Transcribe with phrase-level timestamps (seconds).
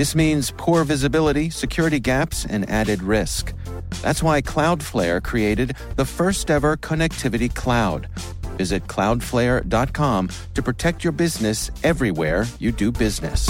[0.00, 3.52] This means poor visibility, security gaps, and added risk.
[4.00, 8.08] That's why Cloudflare created the first ever connectivity cloud.
[8.56, 13.46] Visit cloudflare.com to protect your business everywhere you do business.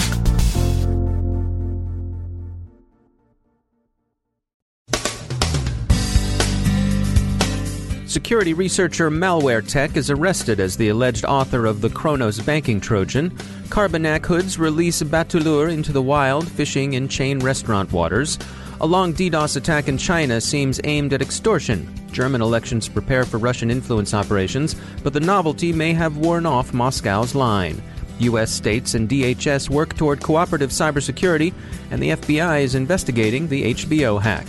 [8.11, 13.31] Security researcher MalwareTech is arrested as the alleged author of the Kronos banking Trojan.
[13.71, 18.37] Carbanak hoods release Bateleur into the wild, fishing in chain restaurant waters.
[18.81, 21.89] A long DDoS attack in China seems aimed at extortion.
[22.11, 27.33] German elections prepare for Russian influence operations, but the novelty may have worn off Moscow's
[27.33, 27.81] line.
[28.19, 28.51] U.S.
[28.51, 31.53] states and DHS work toward cooperative cybersecurity,
[31.91, 34.47] and the FBI is investigating the HBO hack.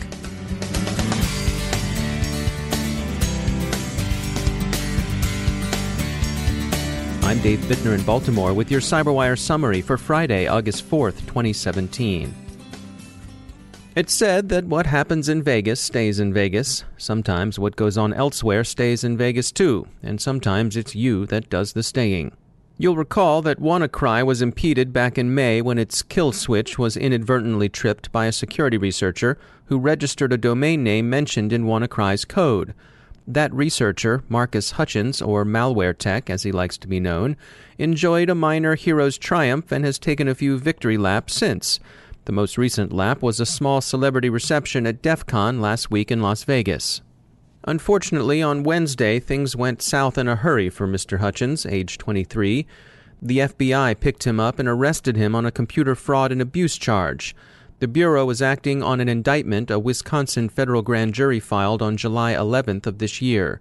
[7.25, 12.35] I'm Dave Bittner in Baltimore with your CyberWire summary for Friday, August 4th, 2017.
[13.95, 16.83] It's said that what happens in Vegas stays in Vegas.
[16.97, 21.75] Sometimes what goes on elsewhere stays in Vegas too, and sometimes it's you that does
[21.75, 22.33] the staying.
[22.77, 27.69] You'll recall that WannaCry was impeded back in May when its kill switch was inadvertently
[27.69, 32.75] tripped by a security researcher who registered a domain name mentioned in WannaCry's code.
[33.27, 37.37] That researcher, Marcus Hutchins, or MalwareTech as he likes to be known,
[37.79, 41.79] enjoyed a minor hero's triumph and has taken a few victory laps since.
[42.25, 46.21] The most recent lap was a small celebrity reception at DEF CON last week in
[46.21, 47.01] Las Vegas.
[47.65, 51.19] Unfortunately, on Wednesday, things went south in a hurry for Mr.
[51.19, 52.67] Hutchins, age 23.
[53.21, 57.37] The FBI picked him up and arrested him on a computer fraud and abuse charge.
[57.83, 62.33] The Bureau was acting on an indictment a Wisconsin federal grand jury filed on July
[62.33, 63.61] 11th of this year.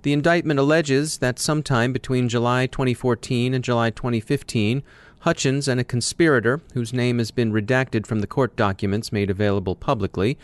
[0.00, 4.82] The indictment alleges that sometime between July 2014 and July 2015,
[5.18, 9.76] Hutchins and a conspirator, whose name has been redacted from the court documents made available
[9.76, 10.38] publicly,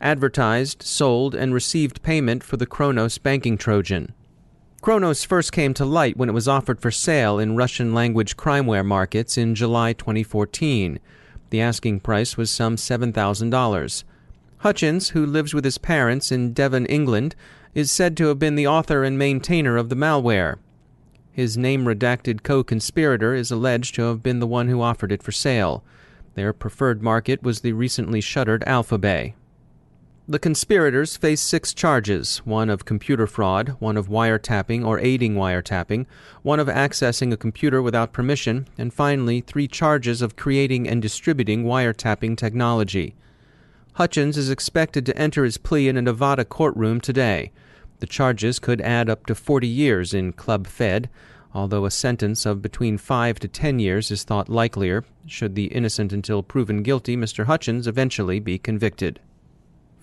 [0.00, 4.14] advertised, sold, and received payment for the Kronos banking Trojan.
[4.80, 8.86] Kronos first came to light when it was offered for sale in Russian language crimeware
[8.86, 11.00] markets in July 2014.
[11.50, 14.04] The asking price was some $7,000.
[14.58, 17.34] Hutchins, who lives with his parents in Devon, England,
[17.74, 20.56] is said to have been the author and maintainer of the malware.
[21.32, 25.22] His name redacted co conspirator is alleged to have been the one who offered it
[25.22, 25.82] for sale.
[26.34, 29.34] Their preferred market was the recently shuttered Alphabay.
[30.30, 36.06] The conspirators face six charges one of computer fraud, one of wiretapping or aiding wiretapping,
[36.42, 41.64] one of accessing a computer without permission, and finally, three charges of creating and distributing
[41.64, 43.16] wiretapping technology.
[43.94, 47.50] Hutchins is expected to enter his plea in a Nevada courtroom today.
[47.98, 51.10] The charges could add up to 40 years in Club Fed,
[51.52, 56.12] although a sentence of between 5 to 10 years is thought likelier, should the innocent
[56.12, 57.46] until proven guilty Mr.
[57.46, 59.18] Hutchins eventually be convicted.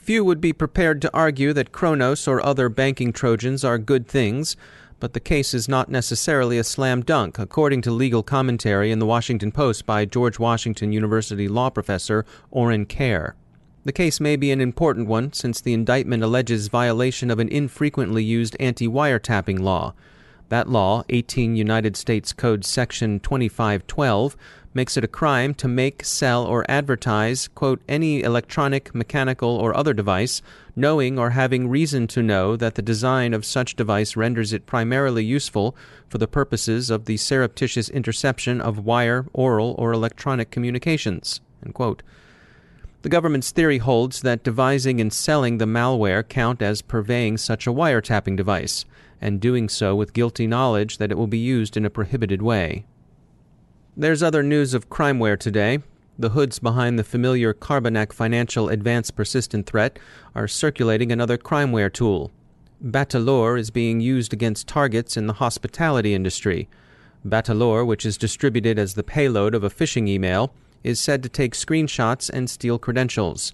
[0.08, 4.56] Few would be prepared to argue that Kronos or other banking Trojans are good things,
[5.02, 9.06] but the case is not necessarily a slam dunk, according to legal commentary in the
[9.06, 13.36] Washington Post by George Washington University law professor Orin Kerr.
[13.84, 18.24] The case may be an important one since the indictment alleges violation of an infrequently
[18.24, 19.94] used anti wiretapping law.
[20.48, 24.38] That law, 18 United States Code Section 2512,
[24.78, 29.92] makes it a crime to make, sell, or advertise, quote, any electronic, mechanical, or other
[29.92, 30.44] device,
[30.76, 35.26] knowing or having reason to know that the design of such device renders it primarily
[35.26, 35.76] useful
[36.08, 41.42] for the purposes of the surreptitious interception of wire, oral, or electronic communications,
[43.02, 47.74] The government's theory holds that devising and selling the malware count as purveying such a
[47.74, 48.86] wiretapping device,
[49.20, 52.86] and doing so with guilty knowledge that it will be used in a prohibited way.
[54.00, 55.80] There's other news of crimeware today.
[56.20, 59.98] The hoods behind the familiar Carbanak Financial Advanced Persistent Threat
[60.36, 62.32] are circulating another crimeware tool.
[62.80, 66.70] Bateleur is being used against targets in the hospitality industry.
[67.26, 70.54] Bateleur, which is distributed as the payload of a phishing email,
[70.84, 73.52] is said to take screenshots and steal credentials.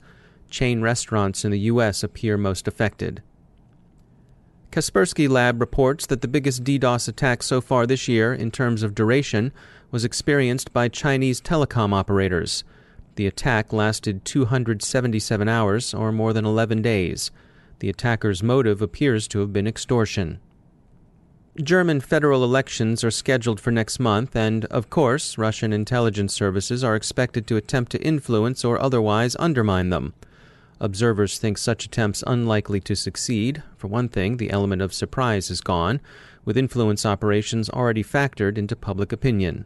[0.49, 2.03] Chain restaurants in the U.S.
[2.03, 3.23] appear most affected.
[4.73, 8.95] Kaspersky Lab reports that the biggest DDoS attack so far this year, in terms of
[8.95, 9.53] duration,
[9.93, 12.63] was experienced by Chinese telecom operators.
[13.13, 17.29] The attack lasted 277 hours, or more than 11 days.
[17.77, 20.39] The attacker's motive appears to have been extortion.
[21.61, 26.95] German federal elections are scheduled for next month, and, of course, Russian intelligence services are
[26.95, 30.15] expected to attempt to influence or otherwise undermine them.
[30.79, 33.61] Observers think such attempts unlikely to succeed.
[33.77, 36.01] For one thing, the element of surprise is gone,
[36.45, 39.65] with influence operations already factored into public opinion.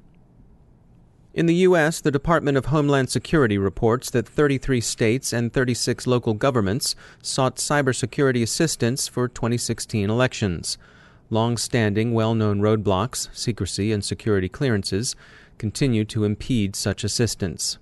[1.33, 6.33] In the U.S., the Department of Homeland Security reports that 33 states and 36 local
[6.33, 10.77] governments sought cybersecurity assistance for 2016 elections.
[11.29, 15.15] Long standing, well known roadblocks, secrecy, and security clearances
[15.57, 17.77] continue to impede such assistance.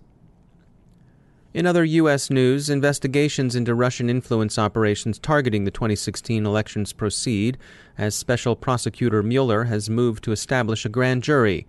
[1.53, 2.29] In other U.S.
[2.29, 7.57] news, investigations into Russian influence operations targeting the 2016 elections proceed
[7.97, 11.65] as Special Prosecutor Mueller has moved to establish a grand jury.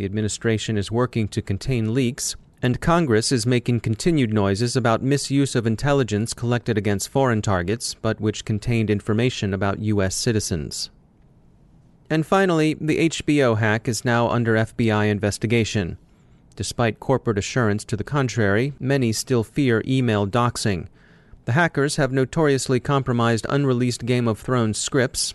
[0.00, 5.54] The administration is working to contain leaks, and Congress is making continued noises about misuse
[5.54, 10.16] of intelligence collected against foreign targets, but which contained information about U.S.
[10.16, 10.88] citizens.
[12.08, 15.98] And finally, the HBO hack is now under FBI investigation.
[16.56, 20.86] Despite corporate assurance to the contrary, many still fear email doxing.
[21.44, 25.34] The hackers have notoriously compromised unreleased Game of Thrones scripts.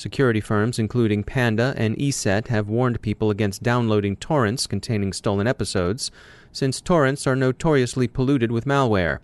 [0.00, 6.10] Security firms, including Panda and ESET, have warned people against downloading torrents containing stolen episodes,
[6.52, 9.18] since torrents are notoriously polluted with malware.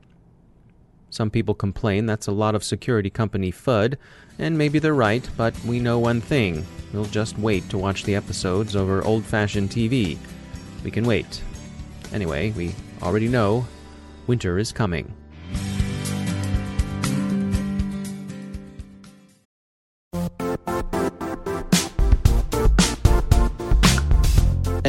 [1.09, 3.97] Some people complain that's a lot of security company FUD,
[4.39, 8.15] and maybe they're right, but we know one thing we'll just wait to watch the
[8.15, 10.19] episodes over old fashioned TV.
[10.85, 11.43] We can wait.
[12.13, 13.67] Anyway, we already know
[14.27, 15.16] winter is coming.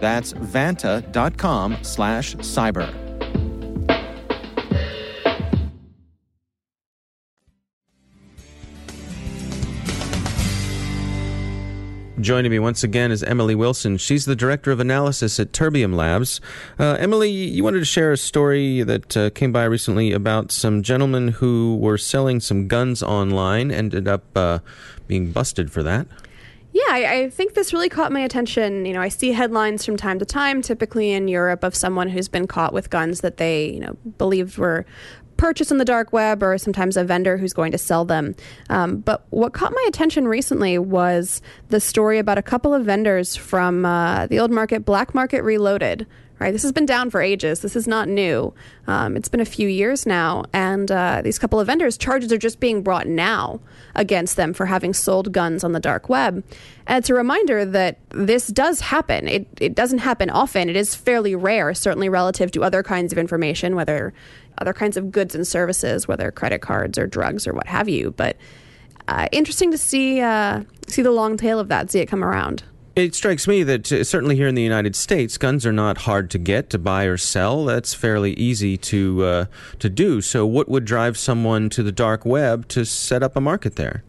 [0.00, 3.06] That's vanta.com slash cyber.
[12.18, 13.98] Joining me once again is Emily Wilson.
[13.98, 16.40] She's the director of analysis at Terbium Labs.
[16.78, 20.82] Uh, Emily, you wanted to share a story that uh, came by recently about some
[20.82, 24.60] gentlemen who were selling some guns online, ended up uh,
[25.06, 26.08] being busted for that.
[26.76, 28.84] Yeah, I, I, think this really caught my attention.
[28.84, 32.28] You know, I see headlines from time to time, typically in Europe, of someone who's
[32.28, 34.84] been caught with guns that they, you know, believed were
[35.38, 38.34] purchased on the dark web or sometimes a vendor who's going to sell them.
[38.68, 41.40] Um, but what caught my attention recently was
[41.70, 46.06] the story about a couple of vendors from uh, the old market, Black Market Reloaded,
[46.38, 46.52] right?
[46.52, 47.60] This has been down for ages.
[47.60, 48.52] This is not new.
[48.86, 52.38] Um, it's been a few years now, and uh, these couple of vendors charges are
[52.38, 53.60] just being brought now
[53.94, 56.44] against them for having sold guns on the dark web.
[56.86, 59.28] And it's a reminder that this does happen.
[59.28, 60.68] It it doesn't happen often.
[60.68, 64.12] It is fairly rare, certainly relative to other kinds of information, whether
[64.58, 68.12] other kinds of goods and services, whether credit cards or drugs or what have you.
[68.16, 68.36] But
[69.08, 72.62] uh, interesting to see uh, see the long tail of that, see it come around.
[72.96, 76.30] It strikes me that uh, certainly here in the United States, guns are not hard
[76.30, 77.66] to get, to buy or sell.
[77.66, 79.44] That's fairly easy to uh,
[79.80, 80.22] to do.
[80.22, 84.02] So, what would drive someone to the dark web to set up a market there?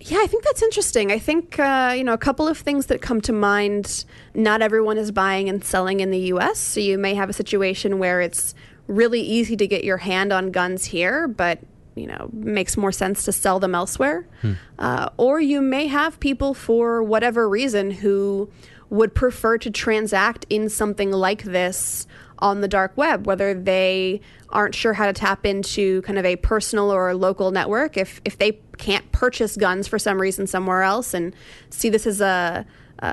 [0.00, 1.12] Yeah, I think that's interesting.
[1.12, 4.04] I think uh, you know a couple of things that come to mind.
[4.34, 8.00] Not everyone is buying and selling in the U.S., so you may have a situation
[8.00, 8.52] where it's
[8.88, 11.60] really easy to get your hand on guns here, but
[11.96, 14.28] you know makes more sense to sell them elsewhere.
[14.42, 14.52] Hmm.
[14.78, 18.48] Uh, or you may have people for whatever reason who
[18.90, 22.06] would prefer to transact in something like this
[22.38, 26.36] on the dark web, whether they aren't sure how to tap into kind of a
[26.36, 27.96] personal or local network.
[27.96, 31.34] If if they can't purchase guns for some reason somewhere else and
[31.70, 32.66] see this as a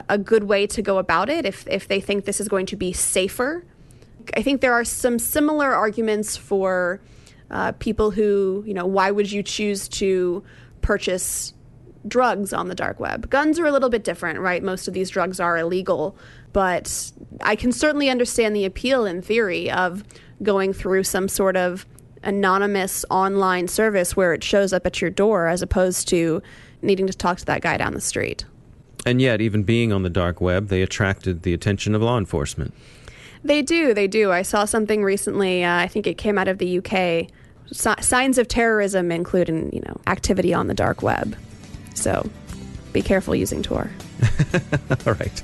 [0.08, 2.75] a good way to go about it, if if they think this is going to
[2.75, 3.63] be safer,
[4.36, 7.02] I think there are some similar arguments for
[7.54, 10.44] uh, people who you know why would you choose to
[10.82, 11.54] purchase
[12.08, 13.30] drugs on the dark web.
[13.30, 14.62] Guns are a little bit different, right?
[14.62, 16.18] Most of these drugs are illegal,
[16.52, 20.04] but I can certainly understand the appeal in theory of
[20.42, 21.86] going through some sort of
[22.24, 26.42] anonymous online service where it shows up at your door as opposed to
[26.82, 28.46] needing to talk to that guy down the street.
[29.06, 32.74] And yet, even being on the dark web, they attracted the attention of law enforcement.
[33.44, 34.32] They do, they do.
[34.32, 37.30] I saw something recently, uh, I think it came out of the UK.
[37.72, 41.36] Signs of terrorism include, you know, activity on the dark web.
[41.93, 42.29] So
[42.91, 43.89] be careful using Tor.
[45.05, 45.43] All right.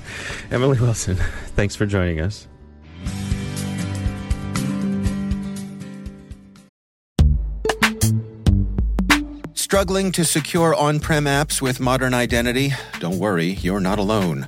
[0.51, 1.15] Emily Wilson,
[1.55, 2.47] thanks for joining us.
[9.53, 12.73] Struggling to secure on prem apps with modern identity?
[12.99, 14.47] Don't worry, you're not alone.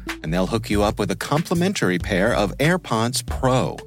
[0.23, 3.77] and they'll hook you up with a complimentary pair of AirPods Pro.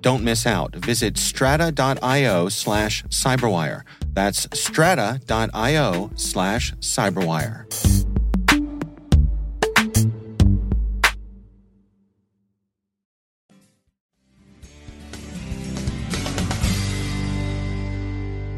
[0.00, 0.74] Don't miss out.
[0.76, 3.82] Visit strata.io slash cyberwire.
[4.12, 8.13] That's strata.io slash cyberwire.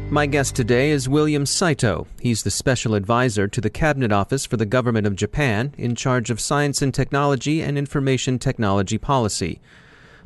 [0.09, 2.07] My guest today is William Saito.
[2.21, 6.29] He's the special advisor to the Cabinet Office for the Government of Japan in charge
[6.29, 9.59] of science and technology and information technology policy.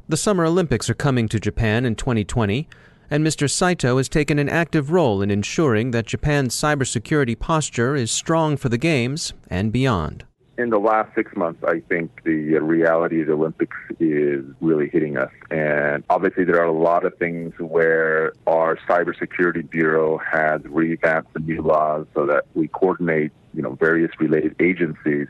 [0.07, 2.69] The Summer Olympics are coming to Japan in 2020,
[3.09, 3.49] and Mr.
[3.49, 8.69] Saito has taken an active role in ensuring that Japan's cybersecurity posture is strong for
[8.69, 10.25] the Games and beyond
[10.61, 14.89] in the last six months, I think the uh, reality of the Olympics is really
[14.89, 15.31] hitting us.
[15.49, 21.39] And obviously, there are a lot of things where our cybersecurity bureau has revamped the
[21.39, 25.27] new laws so that we coordinate, you know, various related agencies.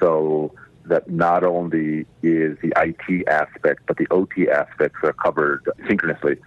[0.00, 0.54] So
[0.86, 6.38] that not only is the IT aspect, but the OT aspects are covered synchronously.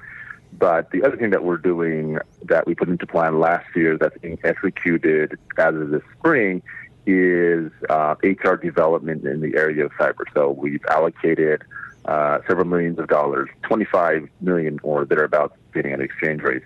[0.58, 4.18] But the other thing that we're doing that we put into plan last year that's
[4.20, 6.62] being executed as of this spring
[7.06, 10.24] is uh, HR development in the area of cyber.
[10.34, 11.64] So we've allocated
[12.06, 16.66] uh, several millions of dollars, 25 million or thereabouts, depending on exchange rates,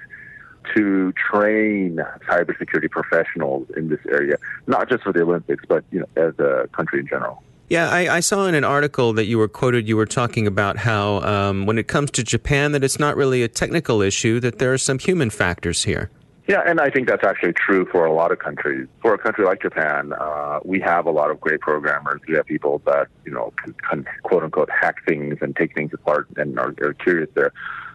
[0.75, 6.05] to train cybersecurity professionals in this area, not just for the Olympics, but you know,
[6.15, 7.41] as a country in general.
[7.69, 9.87] Yeah, I, I, saw in an article that you were quoted.
[9.87, 13.43] You were talking about how, um, when it comes to Japan, that it's not really
[13.43, 16.09] a technical issue; that there are some human factors here.
[16.49, 18.87] Yeah, and I think that's actually true for a lot of countries.
[19.03, 22.21] For a country like Japan, uh, we have a lot of great programmers.
[22.27, 25.91] We have people that you know can, can quote unquote hack things and take things
[25.93, 27.53] apart and are, are curious there.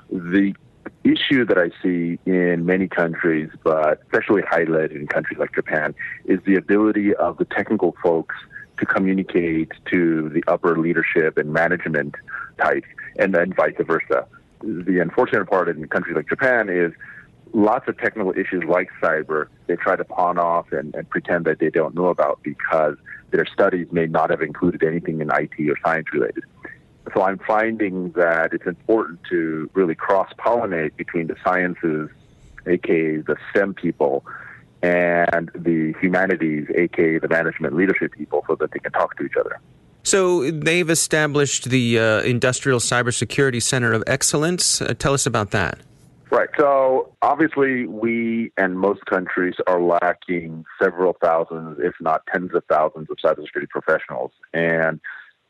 [0.08, 0.54] The
[1.02, 5.92] issue that I see in many countries, but especially highlighted in countries like Japan,
[6.25, 8.37] is the ability of the technical folks
[8.78, 12.14] to communicate to the upper leadership and management
[12.58, 12.87] types,
[13.18, 14.28] and then vice versa.
[14.61, 16.92] The unfortunate part in countries like Japan is
[17.54, 21.61] lots of technical issues like cyber they try to pawn off and, and pretend that
[21.61, 22.96] they don't know about because
[23.30, 26.44] their studies may not have included anything in IT or science related.
[27.14, 32.11] So I'm finding that it's important to really cross pollinate between the sciences,
[32.66, 34.25] aka the STEM people,
[34.82, 39.37] and the humanities, aka the management leadership people, so that they can talk to each
[39.38, 39.61] other.
[40.02, 44.82] So they've established the uh, Industrial Cybersecurity Center of Excellence.
[44.82, 45.78] Uh, tell us about that.
[46.35, 46.49] Right.
[46.59, 53.07] So obviously, we and most countries are lacking several thousands, if not tens of thousands,
[53.09, 54.33] of cybersecurity professionals.
[54.53, 54.99] And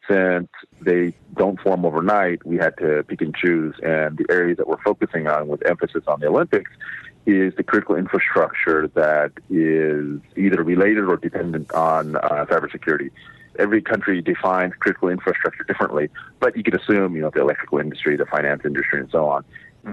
[0.07, 0.51] since
[0.83, 3.75] they don't form overnight, we had to pick and choose.
[3.83, 6.71] And the areas that we're focusing on with emphasis on the Olympics
[7.25, 13.11] is the critical infrastructure that is either related or dependent on uh, cybersecurity.
[13.59, 16.11] Every country defines critical infrastructure differently,
[16.41, 19.47] but you could assume, you know, the electrical industry, the finance industry, and so on.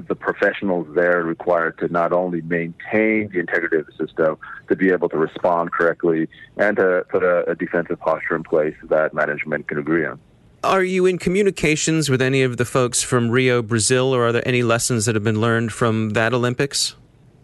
[0.07, 4.37] The professionals there required to not only maintain the integrity of the system,
[4.69, 8.75] to be able to respond correctly, and to put a, a defensive posture in place
[8.89, 10.19] that management can agree on.
[10.63, 14.47] Are you in communications with any of the folks from Rio, Brazil, or are there
[14.47, 16.95] any lessons that have been learned from that Olympics?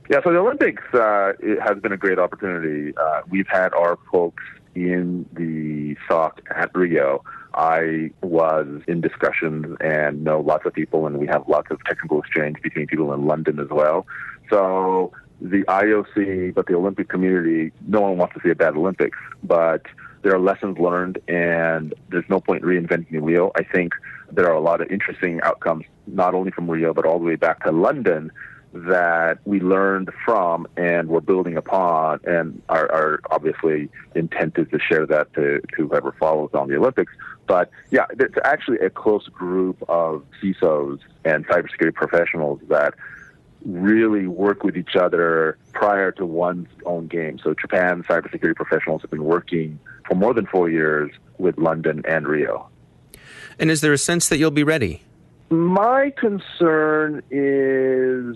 [0.09, 2.95] Yeah, so the Olympics uh, it has been a great opportunity.
[2.95, 4.43] Uh, we've had our folks
[4.75, 7.23] in the SOC at Rio.
[7.57, 12.21] I was in discussions and know lots of people, and we have lots of technical
[12.21, 14.05] exchange between people in London as well.
[14.51, 15.11] So
[15.41, 19.81] the IOC, but the Olympic community, no one wants to see a bad Olympics, but
[20.21, 23.51] there are lessons learned, and there's no point reinventing the wheel.
[23.55, 23.93] I think
[24.31, 27.37] there are a lot of interesting outcomes, not only from Rio, but all the way
[27.37, 28.31] back to London
[28.85, 35.05] that we learned from and we're building upon and are, are obviously intended to share
[35.05, 37.13] that to, to whoever follows on the Olympics.
[37.47, 42.93] But yeah, it's actually a close group of CISOs and cybersecurity professionals that
[43.65, 47.39] really work with each other prior to one's own game.
[47.43, 52.27] So Japan cybersecurity professionals have been working for more than four years with London and
[52.27, 52.69] Rio.
[53.59, 55.01] And is there a sense that you'll be ready?
[55.49, 58.26] My concern is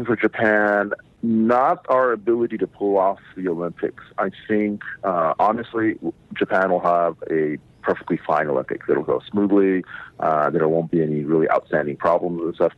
[0.00, 4.02] for Japan, not our ability to pull off the Olympics.
[4.18, 5.98] I think, uh, honestly,
[6.32, 8.86] Japan will have a perfectly fine Olympics.
[8.88, 9.84] It'll go smoothly.
[10.18, 12.72] Uh, there won't be any really outstanding problems and stuff.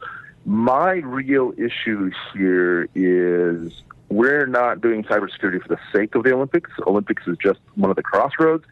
[0.45, 3.73] My real issue here is
[4.09, 6.71] we're not doing cybersecurity for the sake of the Olympics.
[6.87, 8.65] Olympics is just one of the crossroads.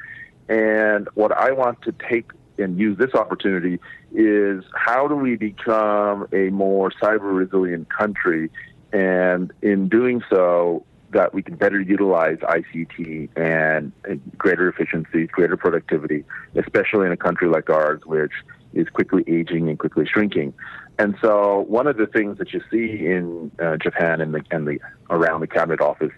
[0.48, 2.30] And what I want to take
[2.62, 3.78] and use this opportunity
[4.14, 8.50] is how do we become a more cyber resilient country?
[8.92, 13.92] And in doing so, that we can better utilize ICT and,
[14.36, 18.32] greater efficiency, greater productivity, especially in a country like ours, which
[18.74, 20.54] is quickly aging and quickly shrinking.
[20.98, 24.66] And so, one of the things that you see in uh, Japan and the, and
[24.66, 26.12] the around the cabinet office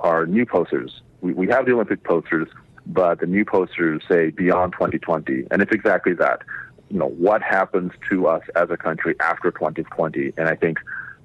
[0.00, 1.02] are new posters.
[1.20, 2.48] We, we have the Olympic posters,
[2.86, 6.42] but the new posters say beyond 2020, and it's exactly that.
[6.90, 10.34] You know, what happens to us as a country after 2020?
[10.36, 10.78] And I think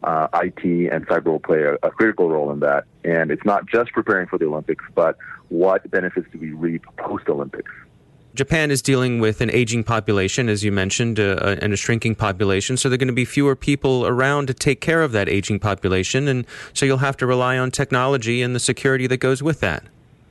[0.04, 2.86] uh, IT and cyber will play a, a, critical role in that.
[3.04, 5.18] And it's not just preparing for the Olympics, but
[5.50, 7.72] what benefits do we reap post Olympics?
[8.36, 12.78] Japan is dealing with an aging population, as you mentioned, uh, and a shrinking population.
[12.78, 15.60] So there are going to be fewer people around to take care of that aging
[15.60, 16.28] population.
[16.28, 19.84] And so you'll have to rely on technology and the security that goes with that.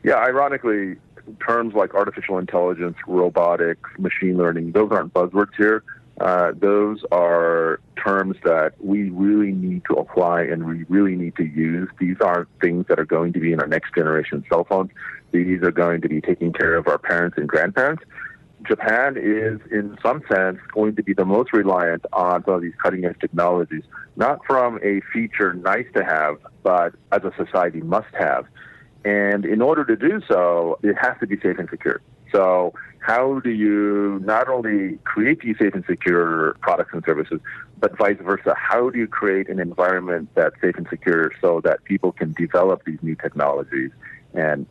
[0.04, 0.96] Yeah, ironically,
[1.44, 5.82] terms like artificial intelligence, robotics, machine learning, those aren't buzzwords here.
[6.20, 11.44] Uh, those are terms that we really need to apply and we really need to
[11.44, 11.88] use.
[12.00, 14.90] These aren't things that are going to be in our next generation cell phones.
[15.30, 18.02] These are going to be taking care of our parents and grandparents.
[18.66, 22.74] Japan is, in some sense, going to be the most reliant on some of these
[22.82, 23.84] cutting edge technologies,
[24.16, 28.46] not from a feature nice to have, but as a society must have.
[29.08, 32.02] And in order to do so, it has to be safe and secure.
[32.30, 37.40] So, how do you not only create these safe and secure products and services,
[37.78, 38.54] but vice versa?
[38.54, 42.84] How do you create an environment that's safe and secure so that people can develop
[42.84, 43.92] these new technologies
[44.34, 44.66] and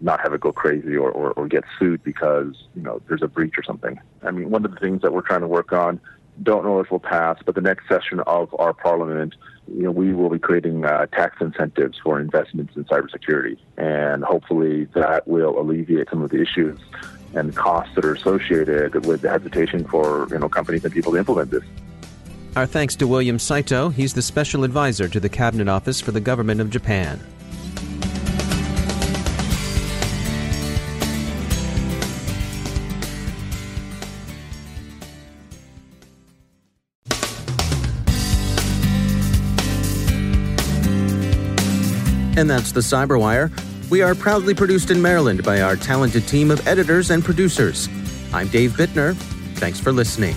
[0.00, 3.28] not have it go crazy or, or, or get sued because you know there's a
[3.28, 4.00] breach or something?
[4.22, 6.00] I mean, one of the things that we're trying to work on
[6.42, 9.34] don't know if will pass, but the next session of our parliament,
[9.68, 14.84] you know, we will be creating uh, tax incentives for investments in cybersecurity, and hopefully
[14.94, 16.78] that will alleviate some of the issues
[17.34, 21.18] and costs that are associated with the hesitation for you know companies and people to
[21.18, 21.64] implement this.
[22.56, 23.88] Our thanks to William Saito.
[23.88, 27.18] He's the special advisor to the Cabinet Office for the Government of Japan.
[42.36, 43.50] And that's the Cyberwire.
[43.90, 47.88] We are proudly produced in Maryland by our talented team of editors and producers.
[48.32, 49.14] I'm Dave Bittner.
[49.56, 50.34] Thanks for listening.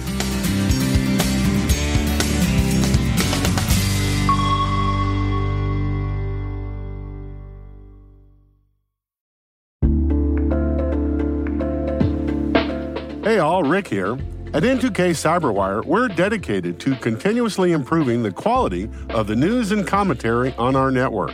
[13.23, 14.13] Hey, all, Rick here.
[14.53, 20.53] At N2K Cyberwire, we're dedicated to continuously improving the quality of the news and commentary
[20.53, 21.33] on our network.